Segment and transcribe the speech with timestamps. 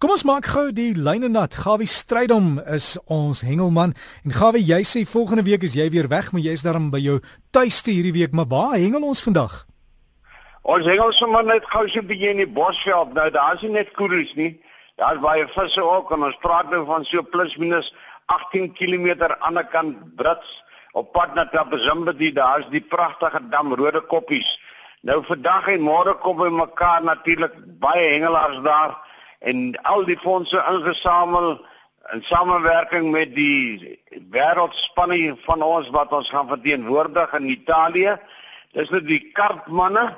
[0.00, 1.52] Kom ons maak gou die lyne nat.
[1.60, 3.90] Gawie Strydom is ons hengelman
[4.24, 7.18] en Gawie, jy sê volgende week is jy weer weg, maar jy's daarom by jou
[7.52, 9.58] tuiste hierdie week, maar waar hengel ons vandag?
[10.64, 13.12] Ons hengel sommer net gou so 'n bietjie in die bosveld.
[13.12, 14.56] Nou daar's nie net koeries nie.
[14.96, 17.92] Daar's baie visse ook en ons praat nou van so plus minus
[18.32, 22.32] 18 km aan die kant Brits op pad na Tabazimbi.
[22.32, 24.58] Daar's die pragtige dam Rode Koppies.
[25.02, 29.09] Nou vandag en môre kom by mekaar natuurlik baie hengelaars daar
[29.40, 31.54] en al die fondse ingesamel
[32.12, 34.00] in samewerking met die
[34.32, 38.16] wêreldspanne van ons wat ons gaan verteenwoordig in Italië.
[38.76, 40.10] Dis net die kartmanne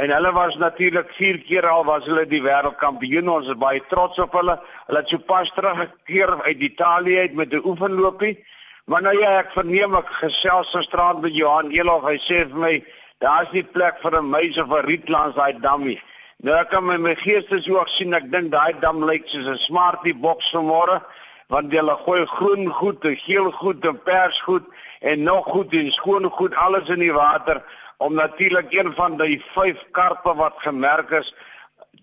[0.00, 3.30] en hulle was natuurlik 4 keer al was hulle die wêreldkampioen.
[3.30, 4.56] Ons is baie trots op hulle.
[4.88, 8.38] Hulle het sopas teruggekeer uit Italië uit met 'n oefenloopie.
[8.84, 12.04] Maar nou ja, ek verneem ek gesels se straat met Johan Elof.
[12.04, 12.84] Hy sê vir my,
[13.18, 16.00] daar's nie plek vir 'n meisie 'n rietlands daai dammie.
[16.42, 19.58] Nou ek kan my my geestes ook sien ek dink daai dam lyk soos 'n
[19.58, 21.02] smartie boks vanmôre
[21.48, 24.64] want hulle gooi groen goed, geel goed en pers goed
[25.00, 27.62] en nog goed en skoon goed alles in die water
[27.98, 31.34] om natuurlik een van die vyf karpe wat gemerk is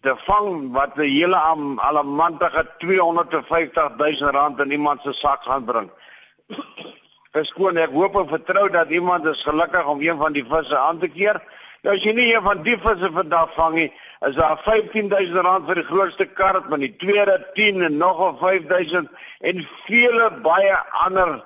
[0.01, 1.37] te vang wat 'n hele
[1.89, 5.89] alamantige 250 000 rand in iemand se sak gaan bring.
[7.31, 10.99] Verskoon ek hoop en vertrou dat iemand is gelukkig om een van die visse aan
[10.99, 11.41] te keer.
[11.81, 13.87] Nou as jy nie een van die visse vandag vang nie,
[14.27, 18.37] is daar 15000 rand vir die grootste karp, maar die tweede 10 en nog 'n
[18.37, 21.41] 5000 en vele baie ander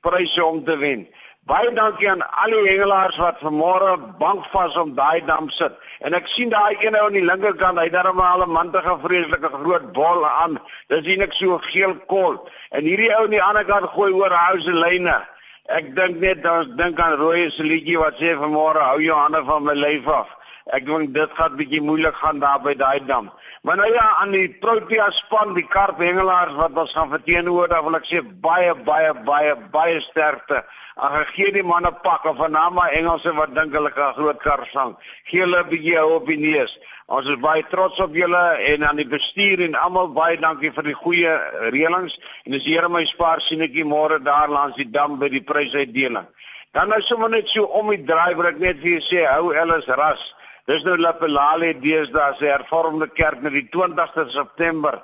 [0.00, 1.04] pryse om te wen.
[1.44, 5.72] Baie dankie aan al die hengelaars wat vanmôre bankvas om daai dam sit.
[6.00, 9.50] En ek sien daai een ou aan die linkerkant, hy daar al 'n mantige vreeslike
[9.52, 10.58] groot bol aan.
[10.88, 12.48] Dis sien ek so geel kol.
[12.70, 15.33] En hierdie ou aan die ander kant gooi oor house lyne.
[15.72, 19.40] Ek dink net ons dink aan Rooi se liedjie wat sê vanmôre hou jou hande
[19.48, 20.28] van my lyf af.
[20.72, 23.28] Ek dink dit gaan bietjie moeilik gaan daar by daai dam.
[23.62, 28.08] Maar nou ja, aan die Protea span, die karphengelaars wat ons gaan verteenwoordig, wil ek
[28.08, 30.62] sê baie baie baie baie sterkte.
[30.96, 34.96] Ag gee die manne pak of vanaand Engelse wat dink hulle kan groot kar sang.
[35.28, 36.78] Gee hulle 'n bietjie hou op die neus.
[37.06, 40.84] Ons is baie trots op julle en aan die bestuur en almal baie dankie vir
[40.84, 41.32] die goeie
[41.74, 42.16] reëlings.
[42.46, 45.28] En as die Here my spaar, sien ek jy môre daar langs die dam by
[45.28, 46.26] die prysuitdeling.
[46.72, 49.52] Dan nou sommer net so om die draai, wil ek net vir julle sê, hou
[49.52, 50.34] Ellis ras.
[50.64, 55.02] Dis nou Lapelale deesdae se hervormde kerk met die 20ste September.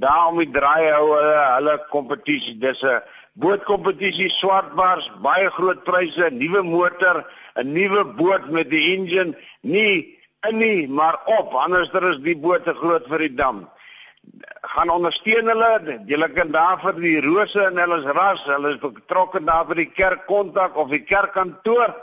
[0.00, 2.54] Daarom die draai hou hulle hulle kompetisie.
[2.58, 3.02] Dis 'n
[3.34, 7.24] bootkompetisie swartbaars, baie groot pryse, nuwe motor,
[7.56, 10.16] 'n nuwe boot met die engine, nie
[10.48, 11.52] in nie, maar op.
[11.54, 13.68] Anderster is die boot te groot vir die dam.
[14.62, 16.00] Gaan ondersteun hulle.
[16.06, 19.74] Julle kan daar vir die rose en hulle is ras, hulle is betrokke daar vir
[19.74, 21.94] die kerk kontak of die kerkkantoor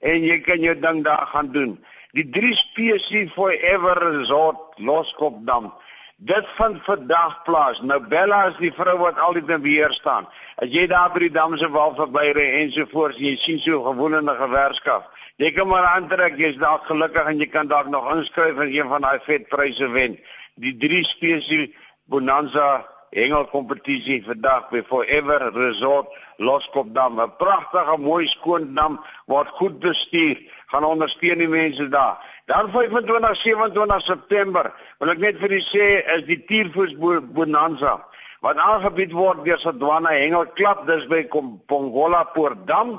[0.00, 1.78] en jy kan jou ding daar gaan doen
[2.16, 5.72] die 3 spesies forever resort Loskopdam.
[6.18, 7.80] Dit vind vandag plaas.
[7.80, 10.26] Nou Bella is die vrou wat altyd in beheer staan.
[10.58, 13.60] As jy daar by die dam se wal verby ry en so voort, jy sien
[13.62, 15.12] so gewonende gewerskap.
[15.38, 18.90] Jy kan maar aantrek, jy's dalk gelukkig en jy kan dalk nog inskryf en een
[18.90, 20.18] van daai vetpryse wen.
[20.58, 21.70] Die 3 spesies
[22.10, 27.20] Bonanza hengel kompetisie vandag by Forever Resort Loskopdam.
[27.20, 30.42] 'n Pragtige, mooi skoon dam wat goed bestuur
[30.72, 32.18] gaan ondersteun die mense daar.
[32.48, 37.98] Dan 25 27 September wil ek net vir u sê is die Tierfoos Bonanza
[38.44, 41.24] wat aangebied word deur Sodwana Hengelklub dis by
[41.68, 42.98] Pongola Poortdam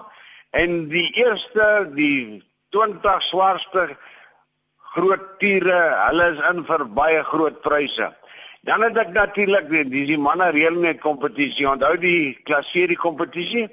[0.51, 2.43] en die eerste die
[2.75, 3.89] 20 swaarste
[4.93, 8.09] groot tiere, hulle is in vir baie groot pryse.
[8.65, 11.67] Dan het ek natuurlik die die manne reël net kompetisie.
[11.69, 13.69] Onthou die klasserie kompetisie?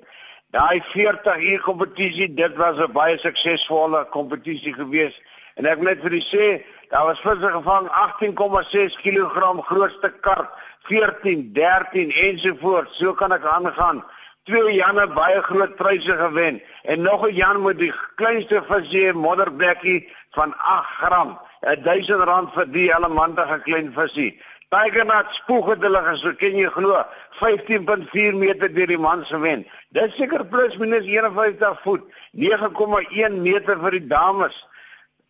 [0.54, 5.18] Daai 40 uur kompetisie, dit was 'n baie suksesvolle kompetisie geweest
[5.56, 6.46] en ek wil net vir u sê,
[6.90, 10.50] daar was visse gevang 18,6 kg grootste karp,
[10.88, 12.96] 14, 13 ensovoorts.
[12.98, 14.04] So kan ek aangaan.
[14.44, 20.08] Twee Janne baie groot pryse gewen en nog 'n Jan met die kleinste visie modderbekkie
[20.30, 21.38] van 8 gram.
[21.60, 24.40] 1000 rand vir die elementige klein visie.
[24.74, 26.98] Tigernet spoeg het hulle geso, ken jy glo,
[27.38, 29.62] 15.4 meter deur die man se wen.
[29.94, 32.02] Dis seker plus minus 51 voet,
[32.34, 34.56] 9,1 meter vir die dames.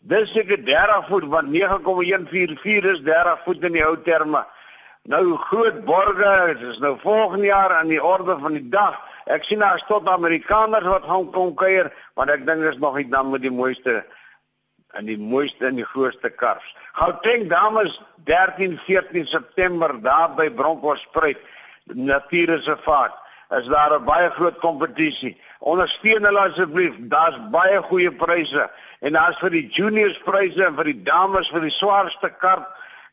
[0.08, 4.46] Dis seker 30 voet want 9,144 is 30 voet in die ou terme.
[5.04, 8.96] Nou groot borge, dit is nou volgende jaar aan die orde van die dag.
[9.28, 13.10] Ek sien daar tot Amerikaners wat gaan kom kuier, want ek dink dis nog nie
[13.12, 14.00] dan met die mooiste
[14.92, 16.76] en die mooiste en die grootste kars.
[16.92, 21.38] Gauteng dames 13 14 September daar by Bronkhorstspruit
[21.84, 23.14] Natuurreservaat.
[23.50, 25.40] Is daar 'n baie groot kompetisie.
[25.58, 26.94] Ondersteun hulle asseblief.
[26.98, 31.60] Daar's baie goeie pryse en daar's vir die juniors pryse en vir die dames vir
[31.60, 32.66] die swaarste kar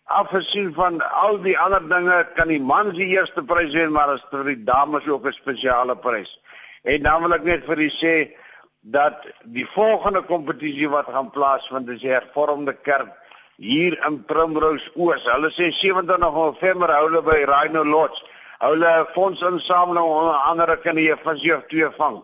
[0.05, 4.23] afgesien van al die ander dinge kan die man se eerste prys wen maar as
[4.31, 6.39] vir die dames ook 'n spesiale prys.
[6.83, 8.35] En dan wil ek net vir u sê
[8.83, 13.11] dat die volgende kompetisie wat gaan plaasvind is die hervormde kerk
[13.55, 15.23] hier in Primrose Oos.
[15.23, 18.25] Hulle sê 27 November hou hulle by Rhino Lodge.
[18.59, 22.19] Hulle fondsinsameling onder andere kan jy van sig twee vang.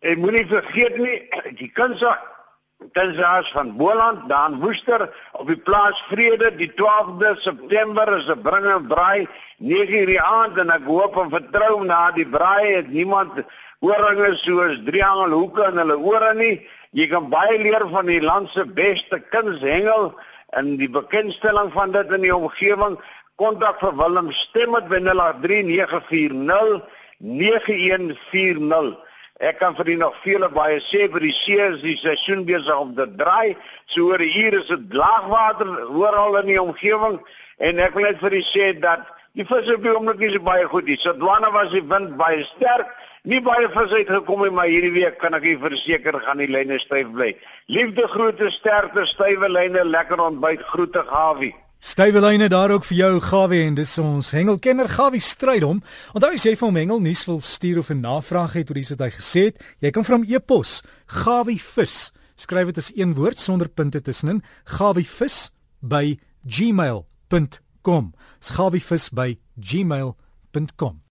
[0.00, 1.18] En moenie vergeet nie
[1.60, 2.16] die kunsa
[2.92, 8.66] Kunsaars van Boland, dan Woester op die plaas Vrede die 12de September is 'n bring
[8.66, 9.28] en braai
[9.58, 13.44] 9:00 die aand en ek hoop en vertrou na die braai het niemand
[13.84, 16.56] ooringe soos drieangelhoeke in hulle ore nie.
[16.94, 20.12] Jy kan baie leer van die land se beste kunshengel
[20.54, 22.94] en die bekendstelling van dit in die omgewing.
[23.40, 26.84] Kontak vir Willem stem met 03940
[27.18, 28.94] 9140.
[29.42, 32.76] Ek kan vir u nog vele baie sê vir die see is die seisoen besig
[32.78, 33.56] om te draai.
[33.90, 37.18] So oor hier is dit laagwater oral in die omgewing
[37.58, 39.02] en ek wil net vir u sê dat
[39.34, 40.86] die visse op die oomblik is baie goed.
[40.86, 42.94] Die Sodwana was die wind baie sterk.
[43.24, 46.48] Nie baie vis het gekom nie, maar hierdie week kan ek u verseker gaan die
[46.50, 47.30] lyne styf bly.
[47.72, 51.54] Liefde groete, sterkte, stywe lyne, lekker ontbyt, groete Gawie.
[51.84, 55.80] Stywelyne daar ook vir jou Gawie en dis ons hengelkenner Gawie Strydom.
[56.12, 58.92] Onthou as jy vir hom hengel nuus wil stuur of 'n navraag het oor iets
[58.92, 62.12] wat hy gesê het, jy kan vir hom e-pos gawievis.
[62.36, 65.50] Skryf dit as een woord sonder punte tussenin, gawievis
[65.80, 68.12] by gmail.com.
[68.40, 71.03] Gawievis by gmail.com.